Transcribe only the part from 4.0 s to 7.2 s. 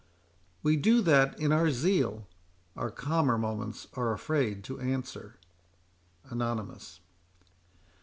afraid to answer. ANONYMOUS.